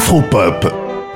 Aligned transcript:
Afropop, 0.00 0.66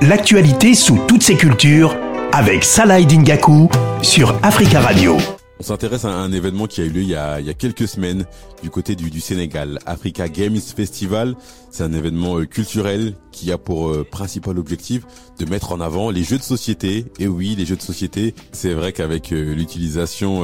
l'actualité 0.01 0.75
sous 0.75 0.99
toutes 1.07 1.23
ses 1.23 1.35
cultures 1.35 1.97
avec 2.31 2.63
Salah 2.63 3.01
Dingaku 3.01 3.67
sur 4.03 4.37
Africa 4.43 4.79
Radio. 4.79 5.17
On 5.59 5.63
s'intéresse 5.63 6.05
à 6.05 6.09
un 6.09 6.31
événement 6.31 6.67
qui 6.67 6.81
a 6.81 6.83
eu 6.83 6.89
lieu 6.89 7.01
il 7.01 7.09
y 7.09 7.15
a, 7.15 7.41
quelques 7.55 7.87
semaines 7.87 8.25
du 8.61 8.69
côté 8.69 8.95
du, 8.95 9.19
Sénégal. 9.19 9.79
Africa 9.87 10.29
Games 10.29 10.59
Festival, 10.59 11.35
c'est 11.71 11.81
un 11.81 11.93
événement 11.93 12.37
euh, 12.37 12.45
culturel 12.45 13.15
qui 13.31 13.51
a 13.51 13.57
pour 13.57 13.89
euh, 13.89 14.03
principal 14.09 14.59
objectif 14.59 15.01
de 15.39 15.49
mettre 15.49 15.71
en 15.71 15.81
avant 15.81 16.11
les 16.11 16.23
jeux 16.23 16.37
de 16.37 16.43
société. 16.43 17.05
Et 17.17 17.27
oui, 17.27 17.55
les 17.57 17.65
jeux 17.65 17.77
de 17.77 17.81
société, 17.81 18.35
c'est 18.51 18.75
vrai 18.75 18.93
qu'avec 18.93 19.33
euh, 19.33 19.55
l'utilisation 19.55 20.43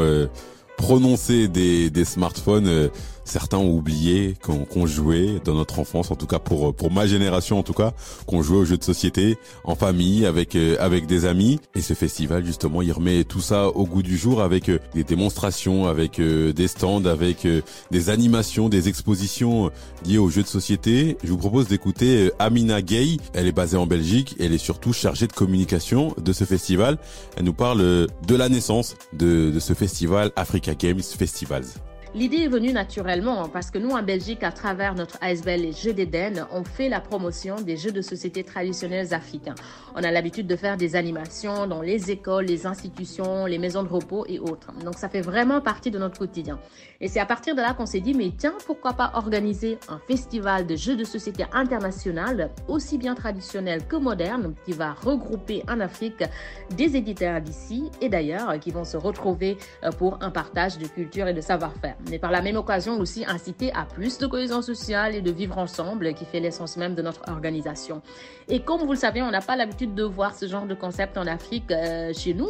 prononcée 0.78 1.48
des, 1.48 1.92
des 1.92 2.06
smartphones, 2.06 2.90
certains 3.32 3.58
ont 3.58 3.74
oublié 3.74 4.36
qu'on 4.42 4.86
jouait 4.86 5.40
dans 5.46 5.56
notre 5.56 5.80
enfance, 5.80 6.12
en 6.12 6.16
tout 6.16 6.28
cas 6.28 6.40
pour 6.40 6.76
pour 6.76 6.92
ma 6.92 7.08
génération 7.08 7.58
en 7.58 7.64
tout 7.64 7.74
cas, 7.74 7.94
qu'on 8.28 8.42
jouait 8.42 8.58
aux 8.58 8.66
jeux 8.66 8.78
de 8.78 8.84
société 8.84 9.38
en 9.64 9.76
famille 9.76 10.26
avec 10.26 10.56
euh, 10.56 10.76
avec 10.80 11.08
des 11.08 11.26
amis. 11.26 11.60
Et 11.74 11.82
ce 11.82 11.94
festival 11.94 12.46
justement, 12.46 12.82
il 12.82 12.92
remet 12.92 13.24
tout 13.24 13.40
ça 13.40 13.70
au 13.70 13.86
goût 13.86 14.04
du 14.04 14.18
jour 14.18 14.42
avec 14.42 14.68
euh, 14.68 14.80
des 14.94 15.06
démonstrations, 15.06 15.88
avec 15.88 16.20
euh, 16.20 16.52
des 16.52 16.68
stands, 16.68 17.06
avec 17.06 17.48
des 17.92 18.10
animations, 18.10 18.68
des 18.68 18.90
expositions 18.90 19.72
liées 20.06 20.18
aux 20.18 20.30
jeux 20.30 20.44
de 20.44 20.48
société. 20.48 21.18
Je 21.24 21.30
vous 21.30 21.38
propose 21.38 21.68
d'écouter 21.68 22.32
Amina 22.38 22.82
Gay. 22.82 23.18
Elle 23.34 23.48
est 23.48 23.54
basée 23.54 23.78
en 23.78 23.88
Belgique. 23.88 24.36
Elle 24.40 24.54
est 24.54 24.58
surtout 24.58 24.92
chargée 24.92 25.28
de 25.28 25.34
communication 25.34 26.14
de 26.22 26.34
ce 26.34 26.44
festival. 26.44 26.98
Elle 27.38 27.46
nous 27.46 27.54
parle 27.54 27.80
de 27.80 28.36
la 28.36 28.50
naissance 28.50 28.96
de, 29.14 29.52
de 29.52 29.60
ce 29.60 29.74
festival 29.74 30.32
Africa 30.36 30.76
Games 30.76 31.02
Festivals. 31.02 31.66
L'idée 32.14 32.40
est 32.40 32.50
venue 32.50 32.74
naturellement 32.74 33.48
parce 33.48 33.72
que 33.72 33.78
nous, 33.78 33.92
en 33.92 34.04
Belgique, 34.04 34.44
à 34.44 34.52
travers 34.52 34.96
notre 34.96 35.18
ASBL 35.22 35.62
les 35.62 35.72
Jeux 35.72 35.94
d'Éden, 35.94 36.46
on 36.52 36.66
fait 36.66 36.90
la 36.90 37.00
promotion 37.00 37.56
des 37.56 37.78
jeux 37.78 37.94
de 37.94 38.02
société 38.02 38.44
traditionnels 38.44 39.14
africains. 39.14 39.56
On 39.96 40.04
a 40.04 40.12
l'habitude 40.12 40.46
de 40.46 40.58
faire 40.58 40.76
des 40.76 40.98
animations 40.98 41.68
dans 41.68 41.82
les 41.82 42.12
écoles, 42.12 42.46
les 42.46 42.68
institutions, 42.68 43.46
les 43.46 43.58
maisons 43.58 43.84
de 43.84 43.88
repos 43.88 44.26
et 44.28 44.40
autres. 44.40 44.74
Donc, 44.84 44.96
ça 44.96 45.08
fait 45.08 45.22
vraiment 45.22 45.62
partie 45.62 45.90
de 45.90 45.98
notre 45.98 46.20
quotidien. 46.20 46.60
Et 47.00 47.08
c'est 47.08 47.22
à 47.22 47.26
partir 47.26 47.56
de 47.56 47.62
là 47.62 47.74
qu'on 47.74 47.86
s'est 47.86 48.02
dit, 48.02 48.14
mais 48.14 48.34
tiens, 48.38 48.56
pourquoi 48.66 48.92
pas 48.92 49.12
organiser 49.14 49.80
un 49.88 50.00
festival 50.00 50.68
de 50.68 50.76
jeux 50.76 50.98
de 50.98 51.06
société 51.06 51.46
international, 51.54 52.50
aussi 52.68 52.98
bien 52.98 53.16
traditionnel 53.16 53.88
que 53.88 53.96
moderne, 53.96 54.54
qui 54.66 54.74
va 54.74 54.92
regrouper 54.92 55.64
en 55.70 55.80
Afrique 55.80 56.26
des 56.72 56.98
éditeurs 56.98 57.40
d'ici 57.40 57.90
et 58.02 58.10
d'ailleurs, 58.10 58.60
qui 58.60 58.72
vont 58.72 58.84
se 58.84 58.98
retrouver 58.98 59.58
euh, 59.86 59.92
pour 59.92 60.22
un 60.22 60.30
partage 60.30 60.78
de 60.78 60.88
culture 60.88 61.30
et 61.30 61.34
de 61.34 61.42
savoir-faire 61.42 61.96
mais 62.10 62.20
par 62.20 62.32
la 62.32 62.42
même 62.42 62.58
occasion 62.58 63.00
aussi 63.00 63.26
inciter 63.26 63.72
à 63.74 63.86
plus 63.86 64.18
de 64.18 64.28
cohésion 64.28 64.62
sociale 64.62 65.16
et 65.16 65.22
de 65.22 65.32
vivre 65.32 65.58
ensemble 65.58 66.14
qui 66.14 66.26
fait 66.26 66.40
l'essence 66.40 66.78
même 66.78 66.96
de 66.96 67.02
notre 67.02 67.22
organisation. 67.30 68.02
Et 68.50 68.62
comme 68.62 68.82
vous 68.82 68.92
le 68.92 68.98
savez, 68.98 69.22
on 69.22 69.32
n'a 69.32 69.42
pas 69.42 69.56
l'habitude 69.56 69.96
de 69.96 70.04
voir 70.04 70.36
ce 70.36 70.48
genre 70.48 70.66
de 70.66 70.74
concept 70.74 71.18
en 71.18 71.28
Afrique 71.28 71.72
euh, 71.72 72.12
chez 72.14 72.34
nous. 72.34 72.50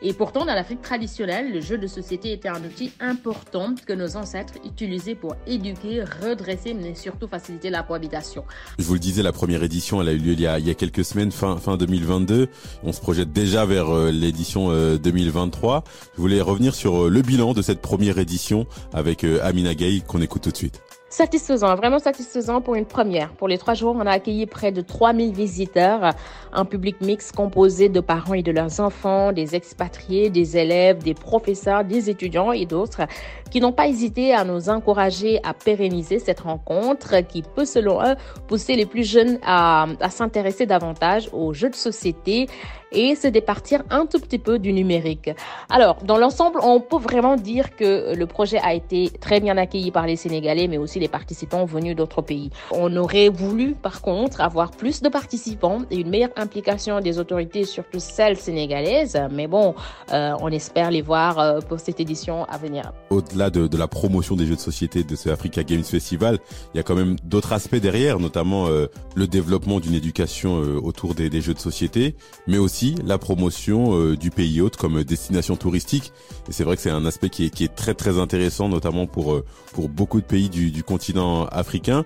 Et 0.00 0.12
pourtant, 0.14 0.46
dans 0.46 0.54
l'Afrique 0.54 0.80
traditionnelle, 0.80 1.52
le 1.52 1.60
jeu 1.60 1.78
de 1.78 1.86
société 1.86 2.32
était 2.32 2.48
un 2.48 2.62
outil 2.64 2.92
important 3.00 3.74
que 3.86 3.92
nos 3.92 4.16
ancêtres 4.16 4.54
utilisaient 4.64 5.14
pour 5.14 5.36
éduquer, 5.46 6.04
redresser, 6.22 6.74
mais 6.74 6.94
surtout 6.94 7.28
faciliter 7.28 7.70
la 7.70 7.82
cohabitation. 7.82 8.44
Je 8.78 8.84
vous 8.84 8.94
le 8.94 9.00
disais, 9.00 9.22
la 9.22 9.32
première 9.32 9.62
édition, 9.62 10.00
elle 10.00 10.08
a 10.08 10.12
eu 10.12 10.18
lieu 10.18 10.32
il 10.32 10.40
y 10.40 10.46
a, 10.46 10.74
quelques 10.74 11.04
semaines, 11.04 11.32
fin, 11.32 11.56
fin 11.58 11.76
2022. 11.76 12.48
On 12.82 12.92
se 12.92 13.00
projette 13.00 13.32
déjà 13.32 13.66
vers 13.66 13.90
euh, 13.90 14.10
l'édition 14.10 14.68
2023. 14.96 15.76
Euh, 15.76 15.80
Je 16.16 16.20
voulais 16.20 16.40
revenir 16.40 16.74
sur 16.74 17.10
le 17.10 17.22
bilan 17.22 17.52
de 17.52 17.62
cette 17.62 17.82
première 17.82 18.18
édition 18.18 18.66
avec 18.92 19.24
euh, 19.24 19.40
Amina 19.42 19.74
Gay 19.74 20.02
qu'on 20.06 20.20
écoute 20.20 20.42
tout 20.42 20.50
de 20.50 20.56
suite. 20.56 20.80
Satisfaisant, 21.12 21.74
vraiment 21.74 21.98
satisfaisant 21.98 22.62
pour 22.62 22.74
une 22.74 22.86
première. 22.86 23.34
Pour 23.34 23.46
les 23.46 23.58
trois 23.58 23.74
jours, 23.74 23.94
on 23.98 24.06
a 24.06 24.12
accueilli 24.12 24.46
près 24.46 24.72
de 24.72 24.80
3000 24.80 25.34
visiteurs, 25.34 26.14
un 26.54 26.64
public 26.64 27.02
mix 27.02 27.32
composé 27.32 27.90
de 27.90 28.00
parents 28.00 28.32
et 28.32 28.42
de 28.42 28.50
leurs 28.50 28.80
enfants, 28.80 29.30
des 29.30 29.54
expatriés, 29.54 30.30
des 30.30 30.56
élèves, 30.56 31.02
des 31.02 31.12
professeurs, 31.12 31.84
des 31.84 32.08
étudiants 32.08 32.52
et 32.52 32.64
d'autres 32.64 33.02
qui 33.50 33.60
n'ont 33.60 33.72
pas 33.72 33.88
hésité 33.88 34.32
à 34.32 34.44
nous 34.44 34.70
encourager 34.70 35.38
à 35.44 35.52
pérenniser 35.52 36.18
cette 36.18 36.40
rencontre 36.40 37.20
qui 37.28 37.42
peut, 37.42 37.66
selon 37.66 38.02
eux, 38.02 38.14
pousser 38.48 38.74
les 38.76 38.86
plus 38.86 39.06
jeunes 39.06 39.38
à 39.44 39.84
s'intéresser 40.08 40.64
davantage 40.64 41.28
aux 41.34 41.52
jeux 41.52 41.68
de 41.68 41.74
société 41.74 42.46
et 42.92 43.14
se 43.14 43.26
départir 43.28 43.82
un 43.90 44.06
tout 44.06 44.18
petit 44.20 44.38
peu 44.38 44.58
du 44.58 44.72
numérique. 44.72 45.30
Alors, 45.70 45.96
dans 46.04 46.18
l'ensemble, 46.18 46.60
on 46.62 46.80
peut 46.80 46.98
vraiment 46.98 47.36
dire 47.36 47.74
que 47.76 48.14
le 48.14 48.26
projet 48.26 48.58
a 48.62 48.74
été 48.74 49.10
très 49.20 49.40
bien 49.40 49.56
accueilli 49.56 49.90
par 49.90 50.06
les 50.06 50.16
Sénégalais, 50.16 50.68
mais 50.68 50.78
aussi 50.78 50.98
les 51.02 51.08
participants 51.08 51.64
venus 51.64 51.94
d'autres 51.96 52.22
pays. 52.22 52.50
On 52.70 52.96
aurait 52.96 53.28
voulu, 53.28 53.74
par 53.74 54.00
contre, 54.00 54.40
avoir 54.40 54.70
plus 54.70 55.02
de 55.02 55.08
participants 55.08 55.82
et 55.90 55.96
une 55.96 56.08
meilleure 56.08 56.30
implication 56.36 57.00
des 57.00 57.18
autorités, 57.18 57.64
surtout 57.64 57.98
celles 57.98 58.38
sénégalaises, 58.38 59.18
mais 59.30 59.48
bon, 59.48 59.74
euh, 60.12 60.32
on 60.40 60.48
espère 60.48 60.90
les 60.90 61.02
voir 61.02 61.38
euh, 61.38 61.60
pour 61.60 61.80
cette 61.80 62.00
édition 62.00 62.44
à 62.44 62.56
venir. 62.56 62.92
Au-delà 63.10 63.50
de, 63.50 63.76
la 63.76 63.88
promotion 63.88 64.36
des 64.36 64.46
jeux 64.46 64.54
de 64.54 64.60
société 64.60 65.02
de 65.02 65.16
ce 65.16 65.28
Africa 65.28 65.64
Games 65.64 65.82
Festival, 65.82 66.38
il 66.72 66.76
y 66.76 66.80
a 66.80 66.84
quand 66.84 66.94
même 66.94 67.16
d'autres 67.24 67.52
aspects 67.52 67.76
derrière, 67.76 68.20
notamment 68.20 68.68
euh, 68.68 68.86
le 69.16 69.26
développement 69.26 69.80
d'une 69.80 69.94
éducation 69.94 70.58
autour 70.82 71.14
des, 71.14 71.40
jeux 71.40 71.54
de 71.54 71.58
société, 71.58 72.14
mais 72.46 72.58
aussi 72.58 72.94
la 73.04 73.18
promotion 73.18 74.14
du 74.14 74.30
pays 74.30 74.60
hôte 74.60 74.76
comme 74.76 75.02
destination 75.02 75.56
touristique. 75.56 76.12
Et 76.48 76.52
c'est 76.52 76.62
vrai 76.62 76.76
que 76.76 76.82
c'est 76.82 76.90
un 76.90 77.04
aspect 77.06 77.30
qui 77.30 77.44
est, 77.46 77.74
très 77.74 77.94
très 77.94 78.18
intéressant, 78.18 78.68
notamment 78.68 79.06
pour 79.06 79.42
pour 79.72 79.88
beaucoup 79.88 80.20
de 80.20 80.26
pays 80.26 80.50
du, 80.50 80.70
du 80.70 80.82
continent 80.82 80.91
africain. 81.50 82.04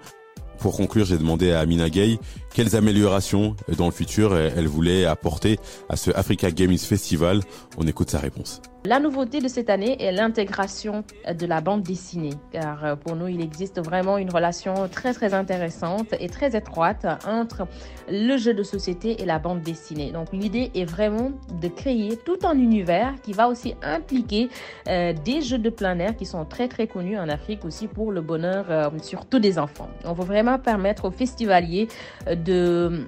Pour 0.58 0.76
conclure, 0.76 1.04
j'ai 1.04 1.18
demandé 1.18 1.52
à 1.52 1.60
Amina 1.60 1.90
Gay 1.90 2.18
quelles 2.54 2.76
améliorations 2.76 3.56
euh, 3.68 3.74
dans 3.74 3.86
le 3.86 3.92
futur 3.92 4.36
elle 4.36 4.66
voulait 4.66 5.04
apporter 5.04 5.58
à 5.88 5.96
ce 5.96 6.10
Africa 6.12 6.50
Games 6.50 6.78
Festival. 6.78 7.40
On 7.76 7.86
écoute 7.86 8.10
sa 8.10 8.18
réponse. 8.18 8.62
La 8.86 9.00
nouveauté 9.00 9.40
de 9.40 9.48
cette 9.48 9.68
année 9.68 10.00
est 10.00 10.12
l'intégration 10.12 11.02
de 11.28 11.44
la 11.44 11.60
bande 11.60 11.82
dessinée, 11.82 12.34
car 12.52 12.84
euh, 12.84 12.94
pour 12.94 13.16
nous, 13.16 13.26
il 13.26 13.40
existe 13.40 13.80
vraiment 13.80 14.16
une 14.16 14.30
relation 14.30 14.86
très 14.88 15.12
très 15.12 15.34
intéressante 15.34 16.14
et 16.20 16.28
très 16.28 16.56
étroite 16.56 17.04
entre 17.26 17.66
le 18.08 18.36
jeu 18.36 18.54
de 18.54 18.62
société 18.62 19.20
et 19.20 19.24
la 19.24 19.40
bande 19.40 19.62
dessinée. 19.62 20.12
Donc 20.12 20.28
l'idée 20.32 20.70
est 20.76 20.84
vraiment 20.84 21.32
de 21.60 21.66
créer 21.66 22.16
tout 22.16 22.38
un 22.44 22.56
univers 22.56 23.14
qui 23.24 23.32
va 23.32 23.48
aussi 23.48 23.74
impliquer 23.82 24.50
euh, 24.86 25.12
des 25.24 25.40
jeux 25.42 25.58
de 25.58 25.70
plein 25.70 25.98
air 25.98 26.14
qui 26.14 26.24
sont 26.24 26.44
très 26.44 26.68
très 26.68 26.86
connus 26.86 27.18
en 27.18 27.28
Afrique 27.28 27.64
aussi 27.64 27.88
pour 27.88 28.12
le 28.12 28.20
bonheur 28.20 28.66
euh, 28.70 28.88
surtout 29.02 29.40
des 29.40 29.58
enfants. 29.58 29.90
On 30.04 30.12
veut 30.12 30.24
vraiment 30.24 30.60
permettre 30.60 31.06
aux 31.06 31.10
festivaliers 31.10 31.88
de 32.24 33.04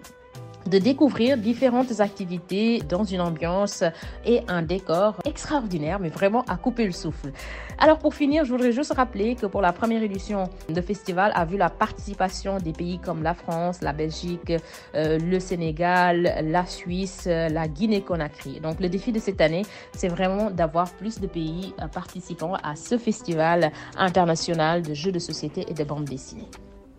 de 0.68 0.78
découvrir 0.78 1.38
différentes 1.38 2.00
activités 2.00 2.80
dans 2.80 3.04
une 3.04 3.20
ambiance 3.20 3.82
et 4.26 4.42
un 4.48 4.62
décor 4.62 5.16
extraordinaire, 5.24 5.98
mais 5.98 6.10
vraiment 6.10 6.42
à 6.42 6.56
couper 6.56 6.84
le 6.84 6.92
souffle. 6.92 7.32
Alors 7.78 7.98
pour 7.98 8.14
finir, 8.14 8.44
je 8.44 8.50
voudrais 8.50 8.72
juste 8.72 8.92
rappeler 8.92 9.34
que 9.34 9.46
pour 9.46 9.62
la 9.62 9.72
première 9.72 10.02
édition 10.02 10.48
de 10.68 10.80
festival 10.80 11.32
a 11.34 11.44
vu 11.44 11.56
la 11.56 11.70
participation 11.70 12.58
des 12.58 12.72
pays 12.72 12.98
comme 12.98 13.22
la 13.22 13.34
France, 13.34 13.80
la 13.82 13.92
Belgique, 13.92 14.52
euh, 14.94 15.18
le 15.18 15.40
Sénégal, 15.40 16.34
la 16.44 16.66
Suisse, 16.66 17.26
la 17.26 17.68
Guinée-Conakry. 17.68 18.60
Donc 18.60 18.80
le 18.80 18.88
défi 18.88 19.12
de 19.12 19.18
cette 19.18 19.40
année, 19.40 19.62
c'est 19.94 20.08
vraiment 20.08 20.50
d'avoir 20.50 20.90
plus 20.90 21.20
de 21.20 21.26
pays 21.26 21.74
euh, 21.80 21.86
participants 21.86 22.54
à 22.62 22.76
ce 22.76 22.98
festival 22.98 23.72
international 23.96 24.82
de 24.82 24.94
jeux 24.94 25.12
de 25.12 25.18
société 25.18 25.64
et 25.68 25.74
de 25.74 25.84
bandes 25.84 26.04
dessinées. 26.04 26.48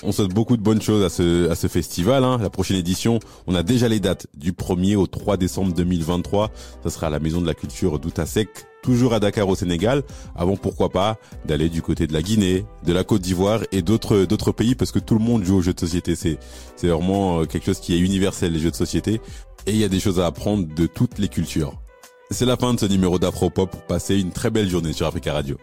On 0.01 0.13
souhaite 0.13 0.33
beaucoup 0.33 0.55
de 0.55 0.61
bonnes 0.61 0.81
choses 0.81 1.03
à 1.03 1.09
ce, 1.55 1.67
festival. 1.67 2.23
Hein. 2.23 2.37
La 2.41 2.49
prochaine 2.49 2.77
édition, 2.77 3.19
on 3.47 3.55
a 3.55 3.63
déjà 3.63 3.89
les 3.89 3.99
dates 3.99 4.27
du 4.33 4.53
1er 4.53 4.95
au 4.95 5.07
3 5.07 5.35
décembre 5.35 5.73
2023. 5.73 6.51
Ça 6.83 6.89
sera 6.89 7.07
à 7.07 7.09
la 7.09 7.19
Maison 7.19 7.41
de 7.41 7.45
la 7.47 7.53
Culture 7.53 7.99
d'Outasek, 7.99 8.49
toujours 8.81 9.13
à 9.13 9.19
Dakar 9.19 9.49
au 9.49 9.55
Sénégal. 9.55 10.03
Avant, 10.35 10.55
pourquoi 10.55 10.89
pas, 10.89 11.17
d'aller 11.45 11.67
du 11.67 11.81
côté 11.81 12.07
de 12.07 12.13
la 12.13 12.21
Guinée, 12.21 12.65
de 12.85 12.93
la 12.93 13.03
Côte 13.03 13.21
d'Ivoire 13.21 13.61
et 13.73 13.81
d'autres 13.81 14.51
pays 14.53 14.73
parce 14.73 14.93
que 14.93 14.99
tout 14.99 15.15
le 15.15 15.23
monde 15.23 15.43
joue 15.43 15.57
aux 15.57 15.61
jeux 15.61 15.73
de 15.73 15.79
société. 15.79 16.15
C'est 16.15 16.39
c'est 16.77 16.87
vraiment 16.87 17.41
euh, 17.41 17.45
quelque 17.45 17.65
chose 17.65 17.81
qui 17.81 17.93
est 17.93 17.99
universel 17.99 18.53
les 18.53 18.59
jeux 18.59 18.71
de 18.71 18.75
société 18.77 19.19
et 19.65 19.71
il 19.71 19.77
y 19.77 19.83
a 19.83 19.89
des 19.89 19.99
choses 19.99 20.21
à 20.21 20.27
apprendre 20.27 20.65
de 20.73 20.85
toutes 20.87 21.19
les 21.19 21.27
cultures. 21.27 21.73
C'est 22.31 22.45
la 22.45 22.55
fin 22.55 22.73
de 22.73 22.79
ce 22.79 22.85
numéro 22.85 23.19
d'Afropop 23.19 23.69
pour 23.69 23.81
passer 23.81 24.17
une 24.17 24.31
très 24.31 24.49
belle 24.49 24.69
journée 24.69 24.93
sur 24.93 25.07
Africa 25.07 25.33
Radio. 25.33 25.57